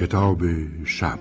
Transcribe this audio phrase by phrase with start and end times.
[0.00, 0.40] کتاب
[0.84, 1.18] شب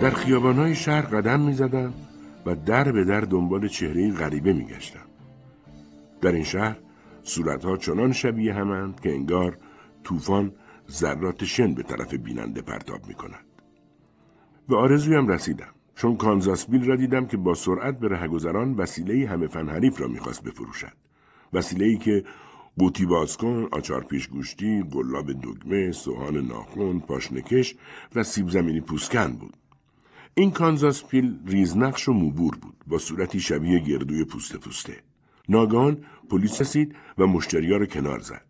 [0.00, 1.94] در خیابانهای شهر قدم می زدم
[2.46, 5.00] و در به در دنبال چهره غریبه می گشتم.
[6.22, 6.76] در این شهر
[7.24, 9.58] صورتها چنان شبیه همند که انگار
[10.04, 10.52] طوفان
[10.90, 13.44] ذرات شن به طرف بیننده پرتاب می کند.
[14.68, 19.46] به آرزویم رسیدم چون کانزاس بیل را دیدم که با سرعت به رهگذران وسیله همه
[19.46, 20.92] فن حریف را می‌خواست بفروشد.
[21.52, 22.24] وسیله ای که
[22.78, 27.74] قوطی بازکن، آچار پیش گوشتی، گلاب دگمه، سوهان ناخن، پاشنکش
[28.14, 29.56] و سیب زمینی پوسکن بود.
[30.34, 34.96] این کانزاس پیل ریزنقش و موبور بود با صورتی شبیه گردوی پوسته پوسته.
[35.48, 38.44] ناگان پلیس رسید و مشتریا را کنار زد.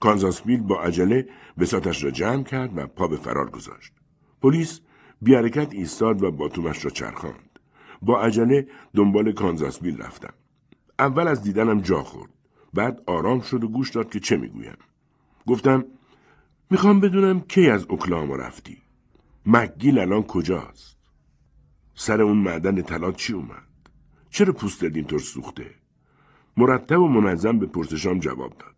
[0.00, 3.92] کانزاس بیل با عجله بساتش را جمع کرد و پا به فرار گذاشت.
[4.42, 4.80] پلیس
[5.22, 7.58] بی حرکت ایستاد و باتومش را چرخاند.
[8.02, 10.32] با عجله دنبال کانزاس بیل رفتم.
[10.98, 12.30] اول از دیدنم جا خورد.
[12.74, 14.76] بعد آرام شد و گوش داد که چه می‌گویم.
[15.46, 15.84] گفتم
[16.70, 18.78] می‌خوام بدونم کی از اوکلاهاما رفتی.
[19.46, 20.96] مکگیل الان کجاست؟
[21.94, 23.66] سر اون معدن طلا چی اومد؟
[24.30, 25.79] چرا پوستت اینطور سوخته؟
[26.56, 28.74] مرتب و منظم به پرسشام جواب داد.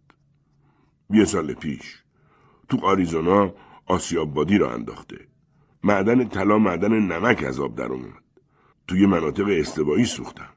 [1.11, 2.03] یه سال پیش
[2.69, 3.55] تو آریزونا
[3.87, 5.19] آسیاب بادی را انداخته.
[5.85, 8.23] معدن طلا معدن نمک از آب در اومد.
[8.89, 10.53] توی مناطق استوایی سوختم.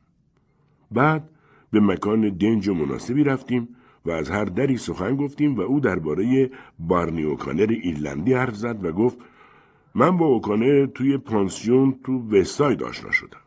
[0.92, 1.30] بعد
[1.72, 6.52] به مکان دنج و مناسبی رفتیم و از هر دری سخن گفتیم و او درباره
[6.80, 9.18] بارنی اوکانر ایرلندی حرف زد و گفت
[9.96, 13.45] من با اوکانر توی پانسیون تو وستاید آشنا شدم.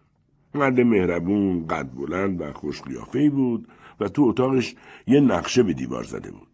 [0.58, 2.82] مرد مهربون، قد بلند و خوش
[3.30, 3.68] بود
[4.00, 4.74] و تو اتاقش
[5.06, 6.48] یه نقشه به دیوار زده بود.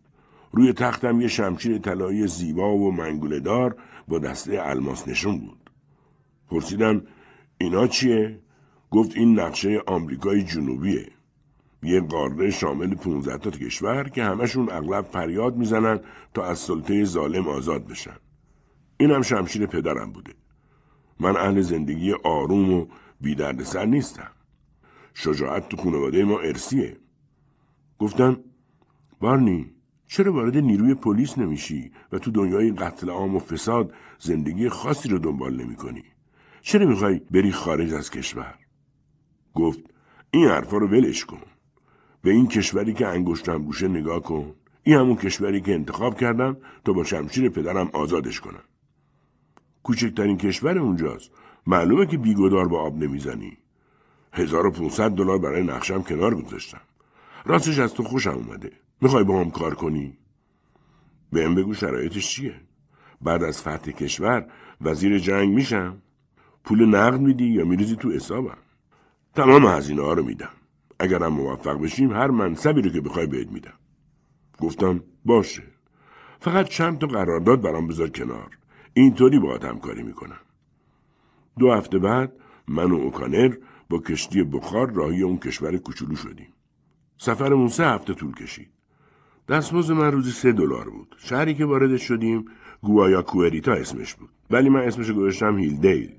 [0.53, 3.77] روی تختم یه شمشیر طلایی زیبا و منگوله دار
[4.09, 5.71] با دسته الماس نشون بود.
[6.51, 7.03] پرسیدم
[7.59, 8.39] اینا چیه؟
[8.91, 11.07] گفت این نقشه آمریکای جنوبیه.
[11.83, 16.01] یه قاره شامل 15 تا کشور که همشون اغلب فریاد می‌زنن
[16.35, 18.17] تا از سلطه ظالم آزاد بشن.
[18.97, 20.33] اینم شمشیر پدرم بوده.
[21.21, 22.87] من اهل زندگی آروم و
[23.21, 24.31] بی سر نیستم.
[25.15, 26.97] شجاعت تو خانواده ما ارسیه.
[27.99, 28.41] گفتم
[29.21, 29.71] بارنی
[30.07, 35.19] چرا وارد نیروی پلیس نمیشی و تو دنیای قتل عام و فساد زندگی خاصی رو
[35.19, 36.05] دنبال نمی کنی؟
[36.61, 38.55] چرا می‌خوای بری خارج از کشور؟
[39.55, 39.81] گفت
[40.31, 41.43] این حرفا رو ولش کن.
[42.23, 44.55] به این کشوری که انگشتم روشه نگاه کن.
[44.83, 48.63] این همون کشوری که انتخاب کردم تا با شمشیر پدرم آزادش کنم.
[49.83, 51.31] کوچکترین کشور اونجاست
[51.67, 53.59] معلومه که بیگدار با آب نمی‌زنی.
[54.33, 56.81] 1500 دلار برای نقشم کنار گذاشتم.
[57.45, 58.73] راستش از تو خوشم اومده.
[59.01, 60.19] می‌خوای با هم کار کنی؟
[61.33, 62.55] بهم بگو شرایطش چیه.
[63.23, 64.47] بعد از فتح کشور
[64.81, 66.03] وزیر جنگ میشم.
[66.65, 68.59] پول نقد میدی یا میریزی تو حسابم؟
[69.35, 70.51] تمام هزینه ها رو میدم.
[70.99, 73.75] اگرم موفق بشیم هر منصبی رو که بخوای بهت میدم.
[74.61, 75.63] گفتم باشه.
[76.41, 78.59] فقط چند تا قرارداد برام بذار کنار.
[78.95, 80.39] اینطوری باهات همکاری می‌کنم.
[81.59, 82.33] دو هفته بعد
[82.69, 83.57] من و اوکانر
[83.91, 86.53] با کشتی بخار راهی اون کشور کوچولو شدیم.
[87.19, 88.71] سفرمون سه هفته طول کشید.
[89.49, 91.17] دستمزد من روزی سه دلار بود.
[91.19, 92.45] شهری که وارد شدیم
[92.83, 94.29] گوایا کوئریتا اسمش بود.
[94.51, 96.13] ولی من اسمش گذاشتم هیلدیل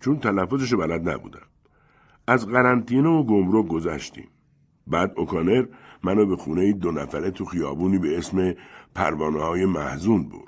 [0.00, 1.46] چون تلفظش بلد نبودم.
[2.26, 4.28] از قرنطینه و گمرک گذشتیم.
[4.86, 5.66] بعد اوکانر
[6.02, 8.54] منو به خونه دو نفره تو خیابونی به اسم
[8.94, 10.45] پروانه های محزون برد.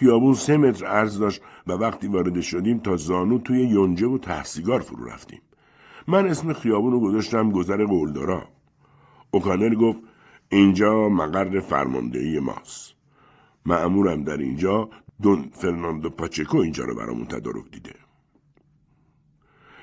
[0.00, 4.80] خیابون سه متر عرض داشت و وقتی وارد شدیم تا زانو توی یونجه و تحسیگار
[4.80, 5.40] فرو رفتیم.
[6.08, 8.48] من اسم خیابون رو گذاشتم گذر قولدارا.
[9.30, 9.98] اوکانر گفت
[10.48, 12.94] اینجا مقر فرماندهی ماست.
[13.66, 14.88] معمورم در اینجا
[15.22, 17.94] دون فرناندو پاچکو اینجا رو برامون تدارک دیده.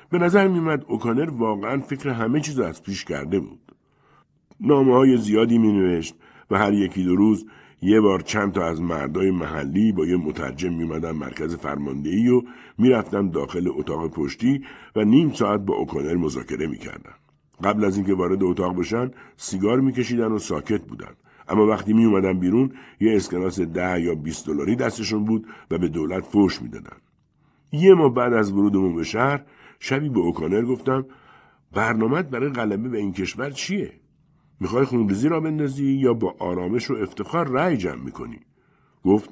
[0.09, 3.75] به نظر میمد اوکانر واقعا فکر همه چیز از پیش کرده بود.
[4.59, 6.15] نامه های زیادی می نوشت
[6.51, 7.45] و هر یکی دو روز
[7.81, 12.41] یه بار چند تا از مردای محلی با یه مترجم میمدن مرکز فرماندهی و
[12.77, 14.63] می‌رفتن داخل اتاق پشتی
[14.95, 17.13] و نیم ساعت با اوکانر مذاکره می‌کردن.
[17.63, 21.11] قبل از اینکه وارد اتاق بشن سیگار میکشیدن و ساکت بودن.
[21.49, 25.87] اما وقتی می اومدن بیرون یه اسکناس ده یا 20 دلاری دستشون بود و به
[25.87, 26.97] دولت فوش می‌دادن.
[27.71, 29.43] یه ماه بعد از ورودمون به شهر
[29.79, 31.05] شبی به اوکانر گفتم
[31.73, 33.93] برنامه برای غلبه به این کشور چیه؟
[34.59, 38.39] می‌خوای خونریزی را بندازی یا با آرامش و افتخار رأی جمع می‌کنی؟
[39.05, 39.29] گفت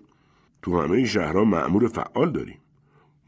[0.62, 2.58] تو همه شهرها معمور فعال داریم.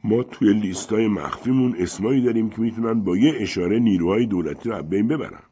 [0.04, 5.08] ما توی لیستای مخفیمون اسمایی داریم که می‌تونن با یه اشاره نیروهای دولتی رو بین
[5.08, 5.44] ببرن.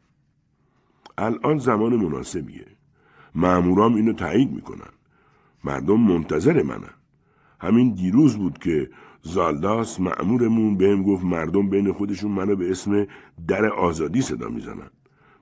[1.18, 2.66] الان زمان مناسبیه.
[3.34, 4.90] معمورام اینو تایید می‌کنن.
[5.64, 6.94] مردم منتظر منن.
[7.60, 8.90] همین دیروز بود که
[9.22, 13.06] زالداس معمورمون بهم گفت مردم بین خودشون منو به اسم
[13.48, 14.90] در آزادی صدا می‌زنن.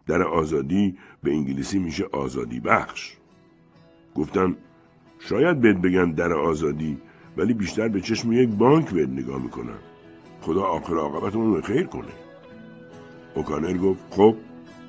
[0.07, 3.17] در آزادی به انگلیسی میشه آزادی بخش.
[4.15, 4.57] گفتم
[5.19, 6.99] شاید بهت بگن در آزادی
[7.37, 9.79] ولی بیشتر به چشم یک بانک بهت نگاه می‌کنن.
[10.41, 12.13] خدا آخر عاقبتمون رو خیر کنه.
[13.35, 14.37] اوکانر گفت خب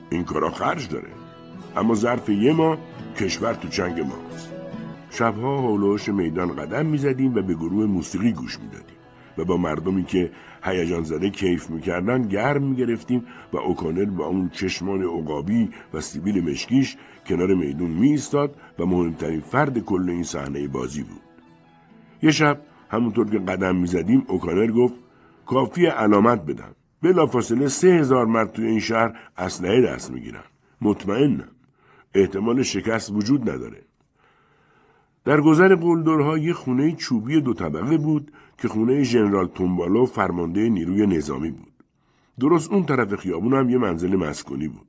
[0.09, 1.09] این کارا خرج داره.
[1.77, 2.77] اما ظرف یه ماه
[3.17, 4.51] کشور تو چنگ ماست.
[5.09, 8.94] شبها حولوش میدان قدم می‌زدیم و به گروه موسیقی گوش می‌دادیم.
[9.37, 10.31] و با مردمی که
[10.63, 16.97] هیجان زده کیف می‌کردن گرم می‌گرفتیم و اوکانر با اون چشمان عقابی و سیبیل مشکیش
[17.25, 21.21] کنار میدون میایستاد و مهمترین فرد کل این صحنه بازی بود.
[22.21, 24.93] یه شب همونطور که قدم می‌زدیم اوکانر گفت
[25.45, 26.75] کافی علامت بدم.
[27.01, 30.43] بلافاصله سه هزار مرد توی این شهر اسلحه دست می‌گیرن.
[30.81, 31.47] مطمئنم.
[32.13, 33.81] احتمال شکست وجود نداره.
[35.25, 41.07] در گذر قلدرها یه خونه چوبی دو طبقه بود که خونه ژنرال تومبالو فرمانده نیروی
[41.07, 41.73] نظامی بود.
[42.39, 44.87] درست اون طرف خیابون هم یه منزل مسکونی بود.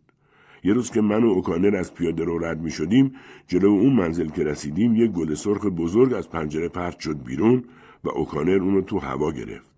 [0.65, 3.15] یه روز که من و اوکانر از پیاده رو رد می شدیم
[3.47, 7.65] جلو اون منزل که رسیدیم یه گل سرخ بزرگ از پنجره پرت شد بیرون
[8.05, 9.71] و اوکانر اونو تو هوا گرفت.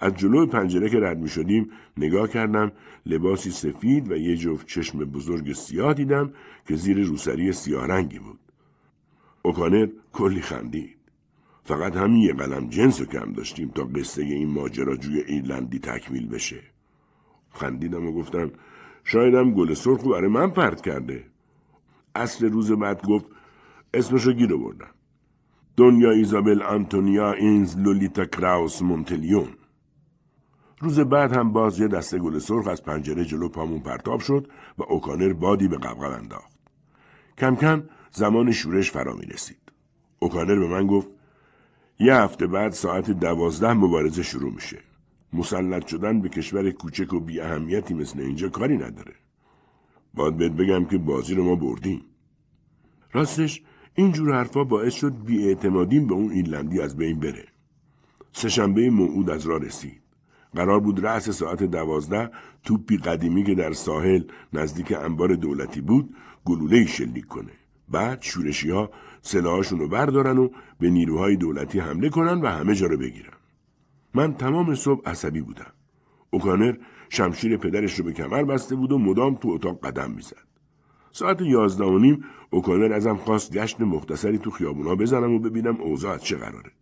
[0.00, 2.72] از جلو پنجره که رد می شدیم نگاه کردم
[3.06, 6.32] لباسی سفید و یه جفت چشم بزرگ سیاه دیدم
[6.66, 8.38] که زیر روسری سیاه رنگی بود.
[9.42, 10.97] اوکانر کلی خندید.
[11.68, 16.62] فقط همین یه قلم جنس رو کم داشتیم تا قصه این ماجراجوی ایرلندی تکمیل بشه.
[17.50, 18.50] خندیدم و گفتم
[19.04, 21.24] شایدم گل سرخ برای من پرت کرده.
[22.14, 23.26] اصل روز بعد گفت
[23.94, 24.94] اسمشو گیر بردم.
[25.76, 29.48] دنیا ایزابل آنتونیا اینز لولیتا کراوس مونتلیون.
[30.80, 34.48] روز بعد هم باز یه دسته گل سرخ از پنجره جلو پامون پرتاب شد
[34.78, 36.58] و اوکانر بادی به غبغب انداخت.
[37.38, 39.72] کم کم زمان شورش فرا می رسید.
[40.18, 41.17] اوکانر به من گفت
[42.00, 44.78] یه هفته بعد ساعت دوازده مبارزه شروع میشه.
[45.32, 49.14] مسلط شدن به کشور کوچک و بی اهمیتی مثل اینجا کاری نداره.
[50.14, 52.04] باید بهت بگم که بازی رو ما بردیم.
[53.12, 53.62] راستش
[53.94, 57.44] اینجور حرفا باعث شد اعتمادیم به اون ایرلندی از بین بره.
[58.32, 60.00] سهشنبه موعود از راه رسید.
[60.54, 62.30] قرار بود رأس ساعت دوازده
[62.64, 64.22] توپی قدیمی که در ساحل
[64.52, 67.52] نزدیک انبار دولتی بود گلوله شلیک کنه.
[67.88, 68.90] بعد شورشی ها
[69.22, 70.48] سلاحاشون رو بردارن و
[70.80, 73.32] به نیروهای دولتی حمله کنن و همه جا رو بگیرن.
[74.14, 75.72] من تمام صبح عصبی بودم.
[76.30, 76.76] اوکانر
[77.08, 80.48] شمشیر پدرش رو به کمر بسته بود و مدام تو اتاق قدم می‌زد.
[81.12, 86.18] ساعت یازده و نیم اوکانر ازم خواست گشت مختصری تو خیابونا بزنم و ببینم اوضاع
[86.18, 86.72] چه قراره.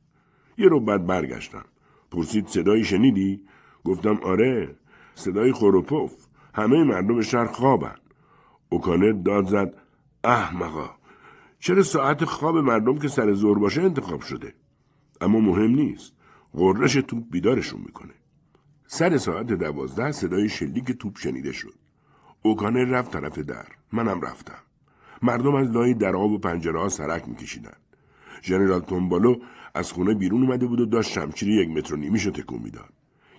[0.59, 1.65] یه رو بعد برگشتم.
[2.11, 3.41] پرسید صدایی شنیدی؟
[3.85, 4.77] گفتم آره
[5.15, 6.13] صدای خوروپوف
[6.55, 7.95] همه مردم شهر خوابن.
[8.69, 9.75] اوکانر داد زد
[10.25, 10.91] احمقا
[11.67, 14.55] چرا ساعت خواب مردم که سر زور باشه انتخاب شده؟
[15.21, 16.13] اما مهم نیست.
[16.55, 18.13] غرش توپ بیدارشون می‌کنه.
[18.87, 21.75] سر ساعت دوازده صدای شلیک توپ شنیده شد.
[22.43, 23.67] اوکانه رفت طرف در.
[23.93, 24.59] منم رفتم.
[25.23, 27.77] مردم از لای دراب و پنجره ها سرک میکشیدن.
[28.43, 29.37] ژنرال تومبالو
[29.75, 32.93] از خونه بیرون اومده بود و داشت شمشیر یک متر و نیمیشو تکون می‌داد.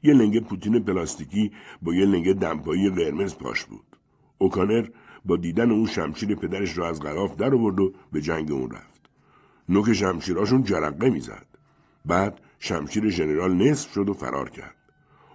[0.03, 3.97] یه لنگه پوتین پلاستیکی با یه لنگه دمپایی قرمز پاش بود.
[4.37, 4.87] اوکانر
[5.27, 9.01] با دیدن اون شمشیر پدرش را از غلاف در آورد و به جنگ اون رفت.
[9.69, 11.45] نوک شمشیراشون جرقه می‌زد.
[12.05, 14.75] بعد شمشیر ژنرال نصف شد و فرار کرد.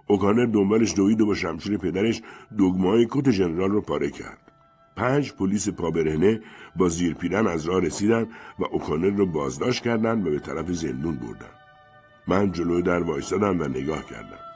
[0.07, 2.21] اوکانر دنبالش دوید و با شمشیر پدرش
[2.59, 4.51] دگمای کت ژنرال رو پاره کرد.
[4.95, 6.41] پنج پلیس پابرهنه
[6.75, 8.27] با زیرپیرن از راه رسیدن
[8.59, 11.53] و اوکانر رو بازداشت کردند و به طرف زندون بردن.
[12.27, 14.52] من جلوی در وایستادم و نگاه کردم.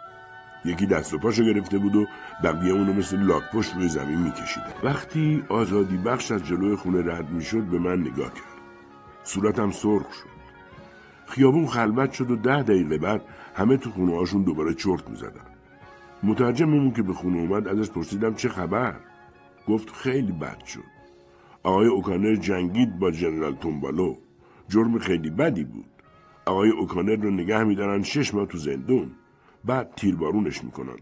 [0.66, 2.06] یکی دست و پاشو گرفته بود و
[2.44, 7.30] بقیه اونو مثل لاک پشت روی زمین میکشیده وقتی آزادی بخش از جلوی خونه رد
[7.30, 8.58] می‌شد به من نگاه کرد.
[9.24, 10.38] صورتم سرخ شد.
[11.26, 13.22] خیابون خلوت شد و ده دقیقه بعد
[13.56, 15.48] همه تو خونه هاشون دوباره چرت می‌زدن.
[16.24, 18.96] مترجممون که به خونه اومد ازش پرسیدم چه خبر؟
[19.68, 20.84] گفت خیلی بد شد.
[21.64, 24.16] آقای اوکانر جنگید با جنرال تومبالو.
[24.70, 25.86] جرم خیلی بدی بود.
[26.46, 29.12] آقای اوکانر رو نگه میدارن شش ماه تو زندون.
[29.68, 30.98] بعد تیربارونش می‌کنن.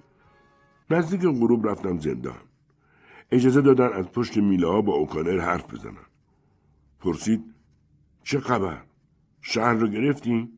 [0.90, 2.38] نزدیک غروب رفتم زندان.
[3.32, 6.06] اجازه دادن از پشت میله ها با اوکانر حرف بزنن.
[7.00, 7.44] پرسید
[8.24, 8.84] چه خبر؟
[9.42, 10.52] شهر رو گرفتیم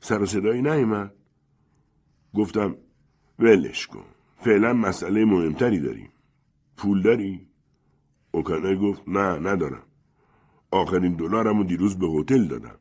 [0.00, 1.12] سر و صدایی نیومد.
[2.34, 2.76] گفتم
[3.38, 4.04] ولش کن.
[4.36, 6.10] فعلا مسئله مهمتری داریم.
[6.76, 7.48] پول داری؟
[8.30, 9.82] اوکانر گفت نه ندارم.
[10.70, 12.78] آخرین دلارم رو دیروز به هتل دادم.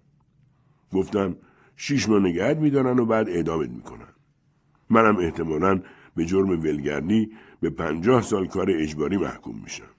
[0.94, 1.36] گفتم
[1.76, 4.13] شیش ماه نگهت میدارن و بعد اعدامت می‌کنن.
[4.94, 5.82] منم احتمالا
[6.16, 7.32] به جرم ولگردی
[7.62, 9.94] به پنجاه سال کار اجباری محکوم میشم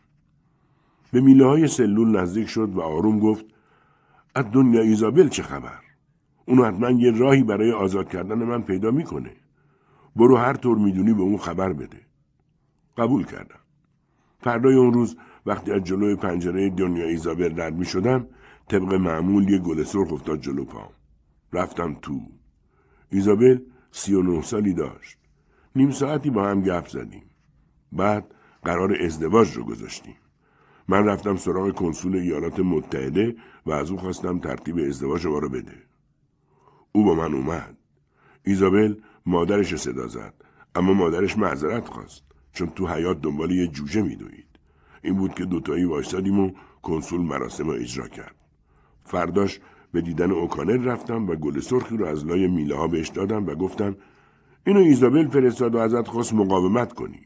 [1.12, 3.44] به میله های سلول نزدیک شد و آروم گفت
[4.34, 5.78] از دنیا ایزابل چه خبر؟
[6.46, 9.30] اونو حتما یه راهی برای آزاد کردن من پیدا می‌کنه.
[10.16, 12.00] برو هر طور می‌دونی به اون خبر بده.
[12.96, 13.58] قبول کردم.
[14.40, 18.26] فردای اون روز وقتی از جلوی پنجره دنیا ایزابل رد می شدم
[18.68, 20.90] طبق معمول یه گل سرخ افتاد جلو پام.
[21.52, 22.20] رفتم تو.
[23.10, 23.58] ایزابل
[23.96, 25.18] سی و نه سالی داشت.
[25.76, 27.30] نیم ساعتی با هم گپ زدیم.
[27.92, 30.16] بعد قرار ازدواج رو گذاشتیم.
[30.88, 33.36] من رفتم سراغ کنسول ایالات متحده
[33.66, 35.82] و از او خواستم ترتیب ازدواج رو بده.
[36.92, 37.76] او با من اومد.
[38.42, 38.94] ایزابل
[39.26, 40.34] مادرش صدا زد
[40.74, 44.48] اما مادرش معذرت خواست چون تو حیات دنبال یه جوجه میدوید.
[45.02, 46.50] این بود که دوتایی وایستادیم و
[46.82, 48.36] کنسول مراسم رو اجرا کرد.
[49.04, 49.60] فرداش
[49.94, 53.54] به دیدن اوکانر رفتم و گل سرخی رو از لای میله ها بهش دادم و
[53.54, 53.96] گفتم
[54.66, 57.20] اینو ایزابل فرستاد و ازت خواست مقاومت کنی.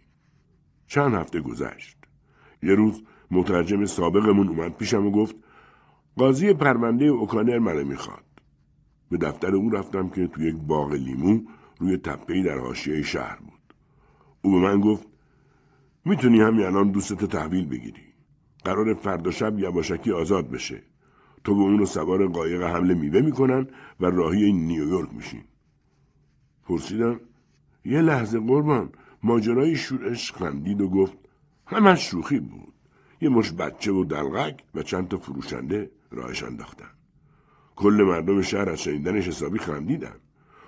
[0.87, 1.97] چند هفته گذشت.
[2.63, 5.37] یه روز مترجم سابقمون اومد پیشم و گفت
[6.17, 8.25] قاضی پرونده اوکانر منو می‌خواد.
[9.11, 11.41] به دفتر او رفتم که تو یک باغ لیمو
[11.79, 13.75] روی تپهی در حاشیه شهر بود.
[14.43, 15.07] او به من گفت
[16.05, 18.03] می‌تونی همین الان دوستت تحویل بگیری.
[18.65, 20.83] قرار فردا شب یواشکی آزاد بشه.
[21.49, 23.67] تو به اون رو سوار قایق حمله میوه می‌کنن
[24.01, 25.45] و راهی نیویورک میشین.
[26.65, 27.21] پرسیدم
[27.85, 28.91] یه لحظه قربان
[29.23, 31.19] ماجرای شورش خندید و گفت
[31.67, 32.75] همش شوخی بود.
[33.21, 36.91] یه مش بچه و دلغک و چند تا فروشنده راهش انداختن.
[37.77, 40.17] کل مردم شهر از شنیدنش حسابی خندیدن.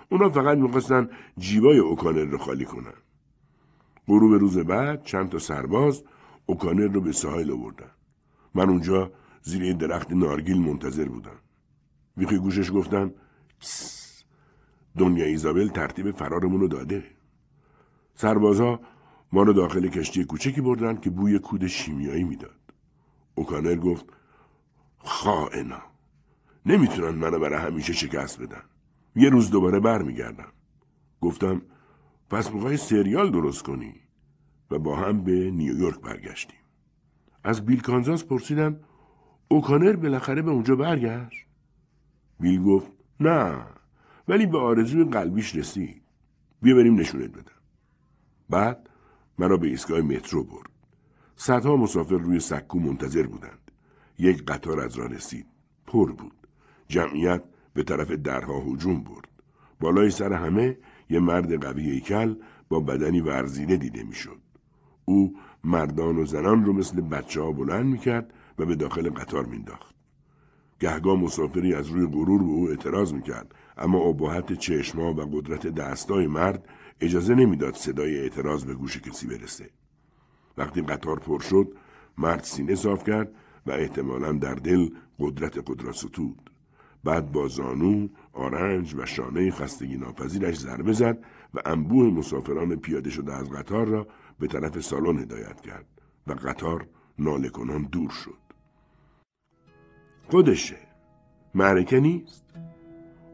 [0.09, 2.97] اونا فقط می‌خواستن جیبای اوکانر رو خالی کنن.
[4.07, 6.03] غروب روز بعد چند تا سرباز
[6.45, 7.91] اوکانر رو به ساحل آوردن.
[8.55, 9.11] من اونجا
[9.41, 11.39] زیر درخت نارگیل منتظر بودم.
[12.17, 13.13] ویخی گوشش گفتم
[14.97, 17.03] دنیا ایزابل ترتیب فرارمون رو داده.
[18.15, 18.79] سربازها
[19.31, 22.59] ما رو داخل کشتی کوچکی بردن که بوی کود شیمیایی می‌داد.
[23.35, 24.05] اوکانر گفت
[24.97, 25.81] خائنا
[26.65, 28.61] نمی‌تونن منو برای همیشه شکست بدن.
[29.15, 30.51] یه روز دوباره برمیگردم.
[31.21, 31.61] گفتم
[32.29, 33.93] پس می‌خوای سریال درست کنی
[34.71, 36.59] و با هم به نیویورک برگشتیم.
[37.43, 38.79] از بیل کانزاس پرسیدم
[39.51, 41.45] اوکانر بالاخره به اونجا برگشت؟
[42.39, 43.55] بیل گفت نه
[44.27, 46.01] ولی به آرزوی قلبیش رسید.
[46.61, 47.61] بیا بریم نشونت بدم.
[48.49, 48.89] بعد
[49.39, 50.69] مرا به ایستگاه مترو برد.
[51.35, 53.71] صدها مسافر روی سکو منتظر بودند.
[54.19, 55.45] یک قطار از راه رسید.
[55.87, 56.47] پر بود.
[56.87, 57.43] جمعیت
[57.73, 59.29] به طرف درها هجوم برد.
[59.79, 60.77] بالای سر همه
[61.09, 62.35] یه مرد قوی هیکل
[62.69, 64.41] با بدنی ورزیده دیده می‌شد.
[65.05, 69.95] او مردان و زنان رو مثل بچه ها بلند می‌کرد و به داخل قطار مینداخت.
[70.79, 76.27] گهگاه مسافری از روی غرور به او اعتراض می‌کرد اما ابهت چشما و قدرت دستای
[76.27, 76.69] مرد
[77.01, 79.69] اجازه نمی‌داد صدای اعتراض به گوش کسی برسه.
[80.57, 81.73] وقتی قطار پر شد
[82.17, 83.31] مرد سینه صاف کرد
[83.65, 84.89] و احتمالا در دل
[85.19, 86.51] قدرت قدرت ستود.
[87.03, 93.33] بعد با زانو، آرنج و شانه خستگی ناپذیرش ضربه زد و انبوه مسافران پیاده شده
[93.33, 94.07] از قطار را
[94.39, 95.85] به طرف سالن هدایت کرد
[96.27, 96.87] و قطار
[97.19, 98.37] ناله کنان دور شد.
[100.27, 100.77] خودشه.
[101.55, 102.45] معرکه نیست.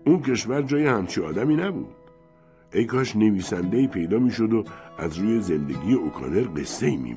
[0.06, 1.96] اون کشور جای همچی آدمی نبود.
[2.74, 4.64] ای کاش نویسنده پیدا می‌شد و
[4.98, 7.14] از روی زندگی اوکانر قصه ای می